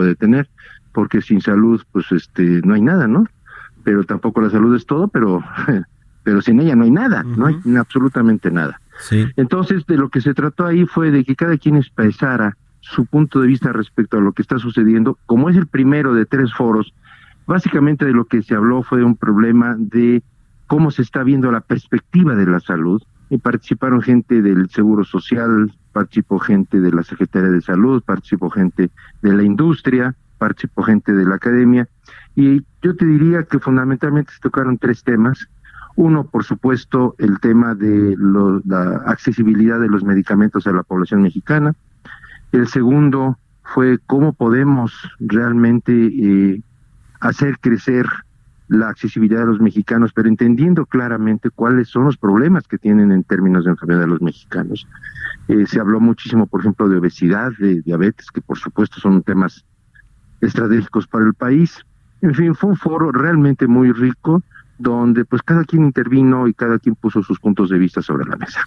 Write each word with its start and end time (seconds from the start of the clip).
Puede 0.00 0.14
tener, 0.14 0.48
porque 0.94 1.20
sin 1.20 1.42
salud, 1.42 1.82
pues 1.92 2.10
este, 2.10 2.62
no 2.64 2.72
hay 2.72 2.80
nada, 2.80 3.06
¿no? 3.06 3.26
Pero 3.84 4.02
tampoco 4.04 4.40
la 4.40 4.48
salud 4.48 4.74
es 4.74 4.86
todo, 4.86 5.08
pero, 5.08 5.44
pero 6.24 6.40
sin 6.40 6.58
ella 6.58 6.74
no 6.74 6.84
hay 6.84 6.90
nada, 6.90 7.22
no 7.22 7.44
hay 7.44 7.60
absolutamente 7.76 8.50
nada. 8.50 8.80
Sí. 8.98 9.26
Entonces, 9.36 9.84
de 9.84 9.98
lo 9.98 10.08
que 10.08 10.22
se 10.22 10.32
trató 10.32 10.64
ahí 10.64 10.86
fue 10.86 11.10
de 11.10 11.22
que 11.22 11.36
cada 11.36 11.58
quien 11.58 11.76
expresara 11.76 12.56
su 12.80 13.04
punto 13.04 13.42
de 13.42 13.48
vista 13.48 13.74
respecto 13.74 14.16
a 14.16 14.22
lo 14.22 14.32
que 14.32 14.40
está 14.40 14.58
sucediendo. 14.58 15.18
Como 15.26 15.50
es 15.50 15.56
el 15.58 15.66
primero 15.66 16.14
de 16.14 16.24
tres 16.24 16.50
foros, 16.54 16.94
básicamente 17.46 18.06
de 18.06 18.12
lo 18.12 18.24
que 18.24 18.40
se 18.40 18.54
habló 18.54 18.82
fue 18.82 19.04
un 19.04 19.16
problema 19.16 19.76
de 19.78 20.22
cómo 20.66 20.90
se 20.90 21.02
está 21.02 21.22
viendo 21.24 21.52
la 21.52 21.60
perspectiva 21.60 22.34
de 22.34 22.46
la 22.46 22.60
salud. 22.60 23.02
Y 23.30 23.38
participaron 23.38 24.02
gente 24.02 24.42
del 24.42 24.68
Seguro 24.70 25.04
Social, 25.04 25.72
participó 25.92 26.38
gente 26.38 26.80
de 26.80 26.90
la 26.90 27.02
Secretaría 27.02 27.50
de 27.50 27.60
Salud, 27.60 28.02
participó 28.02 28.50
gente 28.50 28.90
de 29.22 29.32
la 29.32 29.42
industria, 29.42 30.14
participó 30.38 30.82
gente 30.82 31.12
de 31.12 31.24
la 31.24 31.36
academia. 31.36 31.88
Y 32.34 32.62
yo 32.82 32.96
te 32.96 33.06
diría 33.06 33.44
que 33.44 33.58
fundamentalmente 33.58 34.32
se 34.32 34.40
tocaron 34.40 34.78
tres 34.78 35.04
temas. 35.04 35.48
Uno, 35.96 36.24
por 36.24 36.44
supuesto, 36.44 37.14
el 37.18 37.38
tema 37.40 37.74
de 37.74 38.16
la 38.64 39.02
accesibilidad 39.06 39.78
de 39.80 39.88
los 39.88 40.02
medicamentos 40.02 40.66
a 40.66 40.72
la 40.72 40.82
población 40.82 41.22
mexicana. 41.22 41.74
El 42.52 42.66
segundo 42.66 43.38
fue 43.62 43.98
cómo 44.06 44.32
podemos 44.32 44.92
realmente 45.20 45.92
eh, 45.92 46.62
hacer 47.20 47.58
crecer 47.60 48.06
la 48.70 48.88
accesibilidad 48.88 49.40
de 49.40 49.46
los 49.46 49.60
mexicanos, 49.60 50.12
pero 50.14 50.28
entendiendo 50.28 50.86
claramente 50.86 51.50
cuáles 51.50 51.88
son 51.88 52.04
los 52.04 52.16
problemas 52.16 52.68
que 52.68 52.78
tienen 52.78 53.10
en 53.10 53.24
términos 53.24 53.64
de 53.64 53.72
enfermedad 53.72 54.06
los 54.06 54.22
mexicanos. 54.22 54.86
Eh, 55.48 55.66
se 55.66 55.80
habló 55.80 55.98
muchísimo, 55.98 56.46
por 56.46 56.60
ejemplo, 56.60 56.88
de 56.88 56.98
obesidad, 56.98 57.50
de 57.58 57.82
diabetes, 57.82 58.30
que 58.30 58.40
por 58.40 58.56
supuesto 58.56 59.00
son 59.00 59.22
temas 59.22 59.64
estratégicos 60.40 61.08
para 61.08 61.24
el 61.26 61.34
país. 61.34 61.84
En 62.22 62.32
fin, 62.32 62.54
fue 62.54 62.70
un 62.70 62.76
foro 62.76 63.10
realmente 63.10 63.66
muy 63.66 63.90
rico 63.90 64.40
donde 64.80 65.24
pues 65.26 65.42
cada 65.42 65.64
quien 65.64 65.84
intervino 65.84 66.48
y 66.48 66.54
cada 66.54 66.78
quien 66.78 66.94
puso 66.94 67.22
sus 67.22 67.38
puntos 67.38 67.68
de 67.68 67.78
vista 67.78 68.00
sobre 68.00 68.26
la 68.28 68.36
mesa. 68.36 68.66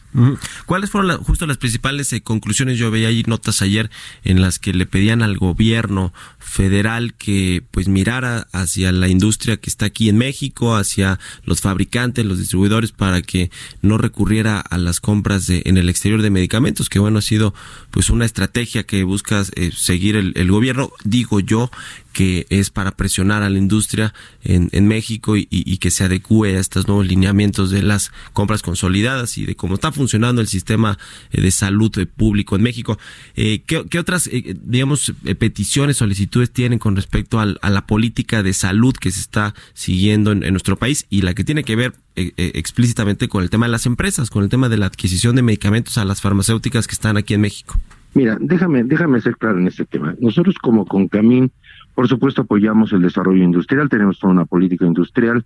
¿Cuáles 0.66 0.92
fueron 0.92 1.08
la- 1.08 1.18
justo 1.18 1.48
las 1.48 1.58
principales 1.58 2.14
eh, 2.14 2.22
conclusiones? 2.22 2.78
Yo 2.78 2.92
veía 2.92 3.08
ahí 3.08 3.24
notas 3.26 3.62
ayer 3.64 3.90
en 4.24 4.42
las 4.42 4.60
que 4.60 4.74
le 4.74 4.86
pedían 4.86 5.24
al 5.24 5.38
gobierno 5.38 6.14
federal 6.38 7.16
que 7.16 7.64
pues 7.72 7.88
mirara 7.88 8.48
hacia 8.54 8.92
la 8.92 9.08
industria 9.08 9.58
que 9.58 9.70
está 9.70 9.88
aquí 9.88 10.08
en 10.08 10.18
México, 10.20 10.76
hacia 10.76 11.20
los 11.46 11.62
fabricantes, 11.62 12.26
los 12.26 12.38
distribuidores, 12.38 12.92
para 12.92 13.22
que 13.24 13.50
no 13.82 13.98
recurriera 13.98 14.60
a 14.60 14.78
las 14.78 15.00
compras 15.00 15.48
de, 15.48 15.64
en 15.66 15.78
el 15.78 15.90
exterior 15.90 16.22
de 16.22 16.30
medicamentos, 16.30 16.90
que 16.90 17.00
bueno, 17.00 17.20
ha 17.20 17.22
sido 17.24 17.56
pues 17.90 18.10
una 18.12 18.26
estrategia 18.26 18.84
que 18.84 19.04
busca 19.04 19.42
eh, 19.56 19.72
seguir 19.76 20.16
el, 20.16 20.34
el 20.36 20.52
gobierno, 20.52 20.92
digo 21.04 21.40
yo, 21.40 21.72
que 22.12 22.46
es 22.52 22.70
para 22.70 22.92
presionar 22.92 23.42
a 23.42 23.50
la 23.50 23.58
industria 23.58 24.14
en, 24.44 24.70
en 24.74 24.88
México 24.88 25.34
y 25.36 25.78
que 25.78 25.90
se 25.90 26.03
adecue 26.04 26.58
a 26.58 26.60
estos 26.60 26.88
nuevos 26.88 27.08
lineamientos 27.08 27.72
de 27.72 27.84
las 27.84 28.12
compras 28.34 28.62
consolidadas 28.62 29.38
y 29.38 29.46
de 29.46 29.56
cómo 29.56 29.76
está 29.76 29.92
funcionando 29.92 30.42
el 30.42 30.48
sistema 30.48 30.98
eh, 31.32 31.42
de 31.42 31.52
salud 31.52 31.98
eh, 31.98 32.06
público 32.06 32.56
en 32.56 32.64
México. 32.64 32.98
Eh, 33.36 33.64
¿qué, 33.66 33.86
qué 33.90 34.00
otras, 34.00 34.28
eh, 34.28 34.56
digamos, 34.62 35.14
eh, 35.26 35.36
peticiones, 35.36 35.98
solicitudes 35.98 36.52
tienen 36.52 36.80
con 36.80 36.96
respecto 36.96 37.40
a 37.40 37.46
la 37.46 37.88
política 37.88 38.44
de 38.44 38.54
salud 38.54 38.94
que 38.94 39.12
se 39.12 39.20
está 39.20 39.54
siguiendo 39.74 40.32
en, 40.32 40.40
nuestro 40.52 40.78
país 40.78 41.06
y 41.10 41.22
la 41.22 41.34
que 41.34 41.44
tiene 41.44 41.64
que 41.64 41.76
ver 41.76 41.94
explícitamente 42.16 43.28
con 43.28 43.44
el 43.44 43.50
tema 43.50 43.66
de 43.66 43.72
las 43.72 43.88
empresas, 43.88 44.30
con 44.30 44.44
el 44.44 44.50
tema 44.50 44.70
de 44.70 44.78
la 44.78 44.86
adquisición 44.86 45.36
de 45.36 45.42
medicamentos 45.42 45.98
a 45.98 46.06
las 46.06 46.22
farmacéuticas 46.22 46.86
que 46.86 46.94
están 46.94 47.18
aquí 47.18 47.34
en 47.34 47.42
México? 47.42 47.80
Mira, 48.14 48.38
déjame, 48.40 48.84
déjame 48.84 49.20
ser 49.22 49.36
claro 49.38 49.58
en 49.58 49.68
este 49.68 49.86
tema. 49.86 50.16
Nosotros 50.20 50.56
como 50.62 50.86
Concamín, 50.86 51.52
por 51.96 52.08
supuesto, 52.08 52.42
apoyamos 52.42 52.92
el 52.94 53.02
desarrollo 53.02 53.44
industrial, 53.44 53.90
tenemos 53.90 54.20
toda 54.20 54.34
una 54.34 54.46
política 54.46 54.86
industrial 54.86 55.46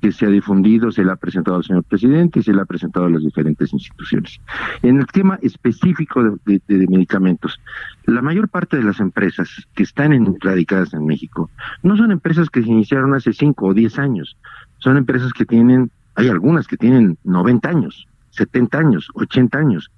que 0.00 0.12
se 0.12 0.24
ha 0.24 0.30
difundido, 0.30 0.90
se 0.90 1.04
le 1.04 1.12
ha 1.12 1.16
presentado 1.16 1.58
al 1.58 1.64
señor 1.64 1.84
presidente 1.84 2.40
y 2.40 2.42
se 2.42 2.52
le 2.52 2.62
ha 2.62 2.64
presentado 2.64 3.06
a 3.06 3.10
las 3.10 3.22
diferentes 3.22 3.72
instituciones. 3.72 4.40
En 4.82 4.98
el 4.98 5.06
tema 5.06 5.38
específico 5.42 6.38
de, 6.44 6.62
medicamentos, 6.88 7.60
la 8.06 8.22
mayor 8.22 8.48
parte 8.48 8.78
de 8.78 8.84
las 8.84 9.00
empresas 9.00 9.48
que 9.74 9.82
están 9.82 10.36
radicadas 10.40 10.94
en 10.94 11.04
México 11.04 11.50
no 11.82 11.96
son 11.96 12.12
empresas 12.12 12.48
que 12.48 12.62
se 12.62 12.68
iniciaron 12.70 13.14
hace 13.14 13.32
5 13.32 13.66
o 13.66 13.74
10 13.74 13.98
años, 13.98 14.36
son 14.78 14.96
empresas 14.96 15.32
que 15.32 15.44
tienen, 15.44 15.90
hay 16.14 16.28
algunas 16.28 16.66
que 16.66 16.78
tienen 16.78 17.18
90 17.24 17.68
años, 17.68 18.06
70 18.30 18.78
años, 18.78 19.08
80 19.14 19.58
años, 19.58 19.90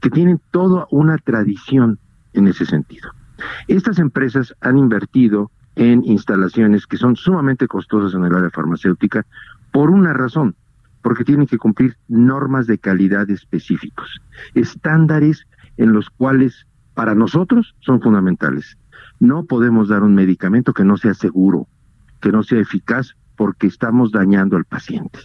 que 0.00 0.10
tienen 0.10 0.40
toda 0.50 0.86
una 0.90 1.16
tradición 1.18 1.98
en 2.34 2.48
ese 2.48 2.66
sentido. 2.66 3.10
Estas 3.68 3.98
empresas 3.98 4.54
han 4.60 4.78
invertido 4.78 5.50
en 5.74 6.04
instalaciones 6.04 6.86
que 6.86 6.96
son 6.96 7.16
sumamente 7.16 7.68
costosas 7.68 8.14
en 8.14 8.24
el 8.24 8.34
área 8.34 8.50
farmacéutica 8.50 9.26
por 9.72 9.90
una 9.90 10.12
razón, 10.12 10.54
porque 11.02 11.24
tienen 11.24 11.46
que 11.46 11.58
cumplir 11.58 11.96
normas 12.08 12.66
de 12.66 12.78
calidad 12.78 13.28
específicos, 13.30 14.20
estándares 14.54 15.46
en 15.76 15.92
los 15.92 16.08
cuales 16.10 16.66
para 16.94 17.14
nosotros 17.14 17.74
son 17.80 18.00
fundamentales. 18.00 18.78
No 19.20 19.44
podemos 19.44 19.88
dar 19.88 20.02
un 20.02 20.14
medicamento 20.14 20.72
que 20.72 20.84
no 20.84 20.96
sea 20.96 21.14
seguro, 21.14 21.68
que 22.20 22.32
no 22.32 22.42
sea 22.42 22.60
eficaz, 22.60 23.14
porque 23.36 23.66
estamos 23.66 24.12
dañando 24.12 24.56
al 24.56 24.64
paciente. 24.64 25.18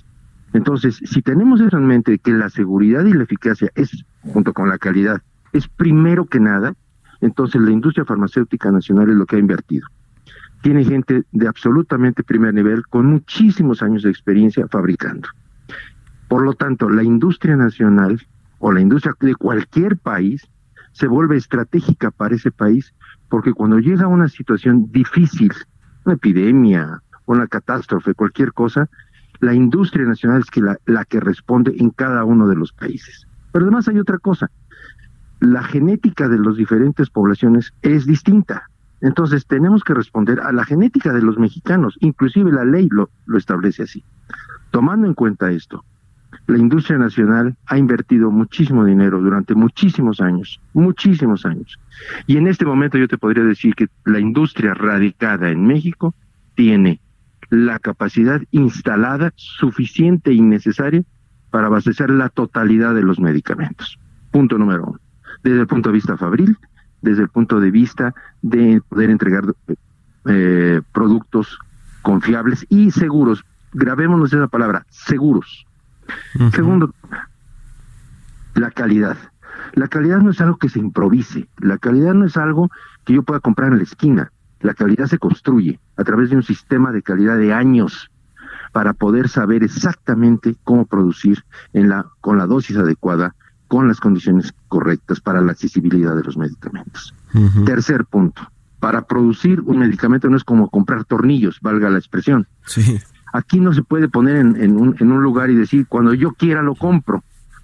Entonces, 0.54 1.00
si 1.04 1.22
tenemos 1.22 1.62
eso 1.62 1.78
en 1.78 1.88
mente 1.88 2.20
que 2.20 2.34
la 2.34 2.50
seguridad 2.50 3.06
y 3.06 3.14
la 3.14 3.24
eficacia 3.24 3.72
es, 3.76 4.04
junto 4.34 4.54
con 4.54 4.68
la 4.68 4.78
calidad, 4.78 5.22
es 5.54 5.68
primero 5.70 6.26
que 6.26 6.42
nada, 6.42 6.74
entonces 7.22 7.62
la 7.62 7.72
industria 7.72 8.06
farmacéutica 8.06 8.72
nacional 8.72 9.10
es 9.10 9.16
lo 9.16 9.26
que 9.26 9.38
ha 9.38 9.40
invertido. 9.40 9.88
Tiene 10.62 10.84
gente 10.84 11.24
de 11.32 11.48
absolutamente 11.48 12.24
primer 12.24 12.54
nivel 12.54 12.86
con 12.88 13.08
muchísimos 13.08 13.82
años 13.82 14.04
de 14.04 14.10
experiencia 14.10 14.68
fabricando. 14.68 15.30
Por 16.28 16.44
lo 16.44 16.54
tanto, 16.54 16.90
la 16.90 17.04
industria 17.04 17.56
nacional 17.56 18.22
o 18.60 18.72
la 18.72 18.82
industria 18.82 19.16
de 19.20 19.36
cualquier 19.36 19.98
país 19.98 20.48
se 20.92 21.08
vuelve 21.08 21.38
estratégica 21.38 22.12
para 22.12 22.36
ese 22.36 22.52
país 22.52 22.94
porque 23.30 23.54
cuando 23.54 23.80
llega 23.80 24.08
una 24.08 24.28
situación 24.28 24.92
difícil, 24.92 25.52
una 26.06 26.16
epidemia, 26.16 27.02
una 27.26 27.48
catástrofe, 27.48 28.14
cualquier 28.14 28.54
cosa, 28.54 28.90
la 29.40 29.54
industria 29.54 30.06
nacional 30.06 30.42
es 30.42 30.64
la 30.86 31.06
que 31.06 31.20
responde 31.20 31.74
en 31.78 31.90
cada 31.90 32.24
uno 32.24 32.48
de 32.48 32.56
los 32.56 32.72
países. 32.74 33.26
Pero 33.52 33.66
además 33.66 33.88
hay 33.88 34.00
otra 34.00 34.20
cosa, 34.20 34.52
la 35.42 35.64
genética 35.64 36.30
de 36.30 36.38
las 36.38 36.56
diferentes 36.56 37.10
poblaciones 37.10 37.74
es 37.82 38.06
distinta. 38.06 38.70
Entonces 39.02 39.48
tenemos 39.48 39.84
que 39.84 39.96
responder 39.96 40.40
a 40.40 40.52
la 40.52 40.64
genética 40.64 41.12
de 41.12 41.24
los 41.24 41.40
mexicanos, 41.40 41.98
inclusive 42.00 42.52
la 42.52 42.64
ley 42.64 42.88
lo, 42.92 43.10
lo 43.26 43.38
establece 43.40 43.84
así. 43.84 44.04
Tomando 44.70 45.08
en 45.08 45.16
cuenta 45.16 45.50
esto, 45.50 45.84
la 46.46 46.60
industria 46.60 47.00
nacional 47.00 47.58
ha 47.66 47.78
invertido 47.80 48.30
muchísimo 48.30 48.86
dinero 48.86 49.20
durante 49.20 49.56
muchísimos 49.56 50.22
años, 50.22 50.62
muchísimos 50.74 51.44
años. 51.44 51.80
Y 52.28 52.38
en 52.38 52.46
este 52.46 52.66
momento 52.66 53.00
yo 53.00 53.08
te 53.08 53.18
podría 53.18 53.44
decir 53.44 53.74
que 53.74 53.88
la 54.06 54.20
industria 54.20 54.76
radicada 54.76 55.50
en 55.50 55.66
México 55.66 56.14
tiene 56.54 57.02
la 57.50 57.80
capacidad 57.80 58.42
instalada 58.52 59.34
suficiente 59.36 60.34
y 60.34 60.42
necesaria 60.42 61.04
para 61.50 61.66
abastecer 61.66 62.12
la 62.12 62.30
totalidad 62.30 62.94
de 62.94 63.02
los 63.02 63.20
medicamentos. 63.20 63.98
Punto 64.30 64.60
número 64.60 64.86
uno. 64.86 65.00
Desde 65.44 65.62
el 65.62 65.68
punto 65.68 65.90
de 65.90 65.94
vista 65.94 66.18
fabril, 66.18 66.58
desde 67.02 67.24
el 67.24 67.30
punto 67.30 67.60
de 67.60 67.72
vista 67.72 68.14
de 68.42 68.82
poder 68.88 69.10
entregar 69.10 69.44
eh, 70.26 70.82
productos 70.94 71.58
confiables 72.02 72.66
y 72.70 72.92
seguros. 72.92 73.44
Grabémonos 73.74 74.34
esa 74.34 74.48
palabra, 74.48 74.86
seguros. 74.90 75.66
Segundo, 76.54 76.94
la 78.56 78.72
calidad. 78.72 79.18
La 79.74 79.88
calidad 79.88 80.18
no 80.18 80.32
es 80.32 80.42
algo 80.42 80.58
que 80.58 80.70
se 80.70 80.80
improvise, 80.80 81.48
la 81.60 81.78
calidad 81.78 82.14
no 82.14 82.26
es 82.26 82.36
algo 82.36 82.70
que 83.06 83.14
yo 83.14 83.24
pueda 83.24 83.40
comprar 83.40 83.72
en 83.72 83.78
la 83.78 83.84
esquina, 83.84 84.32
la 84.60 84.74
calidad 84.74 85.06
se 85.06 85.18
construye 85.18 85.80
a 85.96 86.04
través 86.04 86.30
de 86.30 86.36
un 86.36 86.44
sistema 86.44 86.92
de 86.92 87.02
calidad 87.02 87.38
de 87.38 87.54
años 87.54 88.12
para 88.74 88.94
poder 88.94 89.30
saber 89.30 89.64
exactamente 89.64 90.56
cómo 90.64 90.86
producir 90.86 91.44
en 91.74 91.90
la, 91.90 92.08
con 92.20 92.38
la 92.38 92.48
dosis 92.48 92.78
adecuada, 92.78 93.36
con 93.72 93.88
las 93.88 94.02
condiciones 94.02 94.54
correctas 94.68 95.22
para 95.22 95.40
la 95.40 95.54
accesibilidad 95.54 96.14
de 96.14 96.24
los 96.24 96.36
medicamentos. 96.36 97.16
Tercer 97.64 98.04
punto, 98.04 98.42
para 98.82 99.04
producir 99.04 99.62
un 99.62 99.80
medicamento 99.80 100.30
no 100.30 100.36
es 100.36 100.44
como 100.44 100.70
comprar 100.70 101.06
tornillos, 101.06 101.58
valga 101.62 101.90
la 101.90 101.98
expresión. 101.98 102.48
Sí. 102.66 103.00
Aquí 103.32 103.62
no 103.62 103.72
se 103.72 103.82
puede 103.82 104.10
poner 104.10 104.36
en, 104.36 104.76
un, 104.76 104.98
en 105.00 105.12
un 105.14 105.24
lugar 105.24 105.50
y 105.52 105.56
decir, 105.56 105.88
cuando 105.88 106.14
yo 106.14 106.34
quiera 106.34 106.62
lo 106.62 106.76
compro, 106.76 107.24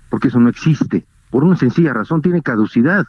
porque 0.09 0.29
eso 0.29 0.39
no 0.39 0.47
existe. 0.47 1.05
Por 1.29 1.43
una 1.43 1.57
sencilla 1.57 1.91
razón, 1.91 2.21
tiene 2.21 2.41
caducidad. 2.41 3.05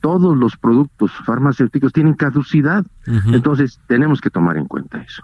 Todos 0.00 0.34
los 0.34 0.56
productos 0.56 1.12
farmacéuticos 1.26 1.92
tienen 1.92 2.14
caducidad. 2.14 2.82
Entonces, 3.26 3.78
tenemos 3.88 4.22
que 4.22 4.30
tomar 4.30 4.56
en 4.56 4.64
cuenta 4.64 5.02
eso. 5.02 5.22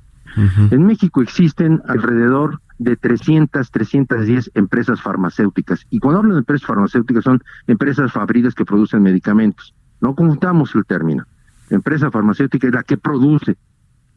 En 0.71 0.85
México 0.85 1.23
existen 1.23 1.81
alrededor 1.89 2.61
de 2.79 2.97
300, 2.97 3.71
310 3.71 4.53
empresas 4.55 5.01
farmacéuticas. 5.03 5.87
Y 5.91 5.99
cuando 5.99 6.21
hablo 6.21 6.35
de 6.35 6.41
empresas 6.41 6.67
farmacéuticas 6.67 7.25
son 7.25 7.43
empresas 7.67 8.13
fabricas 8.13 8.55
que 8.55 8.65
producen 8.65 9.03
medicamentos. 9.03 9.75
No 10.01 10.15
contamos 10.15 10.75
el 10.75 10.85
término. 10.85 11.27
Empresa 11.71 12.11
farmacéutica 12.11 12.69
es 12.69 12.75
la 12.75 12.83
que 12.83 12.97
produce, 12.97 13.57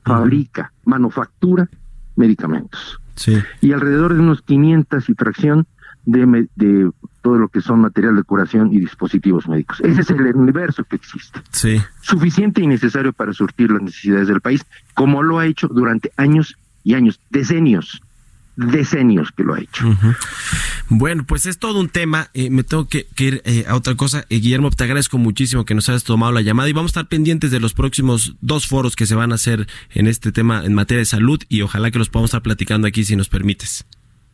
fabrica, 0.04 0.72
manufactura 0.86 1.68
medicamentos. 2.16 3.00
Sí. 3.16 3.38
Y 3.62 3.74
alrededor 3.74 4.14
de 4.14 4.20
unos 4.20 4.42
500 4.44 5.10
y 5.10 5.14
fracción 5.16 5.68
de, 6.06 6.48
de, 6.56 6.90
todo 7.22 7.38
lo 7.38 7.50
que 7.50 7.62
son 7.62 7.82
material 7.82 8.16
de 8.16 8.24
curación 8.24 8.74
y 8.74 8.80
dispositivos 8.80 9.48
médicos. 9.48 9.80
Ese 9.82 10.02
es 10.02 10.10
el 10.10 10.36
universo 10.36 10.84
que 10.84 10.96
existe. 10.96 11.40
Sí. 11.52 11.82
Suficiente 12.02 12.62
y 12.62 12.68
necesario 12.68 13.14
para 13.14 13.34
surtir 13.34 13.72
las 13.72 13.82
necesidades 13.82 14.28
del 14.28 14.42
país, 14.42 14.66
como 14.96 15.22
lo 15.22 15.40
ha 15.40 15.46
hecho 15.46 15.68
durante 15.68 16.12
años 16.18 16.56
y 16.84 16.96
años, 16.96 17.20
decenios 17.30 18.02
decenios 18.68 19.32
que 19.32 19.44
lo 19.44 19.56
ha 19.56 19.60
hecho. 19.60 19.86
Bueno, 20.90 21.24
pues 21.26 21.46
es 21.46 21.58
todo 21.58 21.80
un 21.80 21.90
tema. 21.90 22.30
Eh, 22.34 22.50
me 22.50 22.64
tengo 22.64 22.88
que, 22.88 23.08
ir 23.18 23.42
eh, 23.46 23.66
a 23.68 23.76
otra 23.76 23.96
cosa. 23.96 24.26
Eh, 24.30 24.40
Guillermo, 24.40 24.70
te 24.72 24.84
agradezco 24.84 25.18
muchísimo 25.18 25.66
que 25.66 25.76
nos 25.76 25.90
hayas 25.90 26.04
tomado 26.04 26.32
la 26.32 26.42
llamada 26.42 26.70
y 26.70 26.74
vamos 26.74 26.90
a 26.90 26.94
estar 26.94 27.08
pendientes 27.08 27.52
de 27.52 27.60
los 27.60 27.74
próximos 27.74 28.36
dos 28.42 28.68
foros 28.68 28.96
que 28.96 29.06
se 29.06 29.16
van 29.16 29.32
a 29.32 29.36
hacer 29.36 29.68
en 29.92 30.08
este 30.08 30.32
tema 30.32 30.66
en 30.66 30.74
materia 30.74 31.00
de 31.00 31.06
salud 31.06 31.42
y 31.50 31.62
ojalá 31.62 31.92
que 31.92 32.00
los 32.00 32.10
podamos 32.10 32.30
estar 32.30 32.42
platicando 32.42 32.88
aquí 32.88 33.04
si 33.04 33.16
nos 33.16 33.30
permites. 33.30 33.86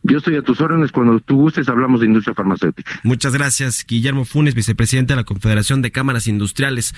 Yo 0.02 0.18
estoy 0.18 0.36
a 0.36 0.42
tus 0.42 0.60
órdenes. 0.60 0.92
Cuando 0.92 1.18
tú 1.20 1.36
gustes, 1.36 1.68
hablamos 1.68 2.00
de 2.00 2.06
industria 2.06 2.34
farmacéutica. 2.34 3.00
Muchas 3.02 3.32
gracias, 3.32 3.84
Guillermo 3.86 4.24
Funes, 4.24 4.54
vicepresidente 4.54 5.12
de 5.12 5.16
la 5.16 5.24
Confederación 5.24 5.82
de 5.82 5.90
Cámaras 5.90 6.26
Industriales. 6.28 6.94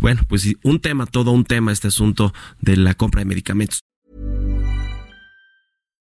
Bueno, 0.00 0.22
pues 0.28 0.52
un 0.62 0.80
tema, 0.80 1.06
todo 1.06 1.30
un 1.30 1.44
tema, 1.44 1.72
este 1.72 1.88
asunto 1.88 2.34
de 2.60 2.76
la 2.76 2.94
compra 2.94 3.20
de 3.20 3.26
medicamentos. 3.26 3.80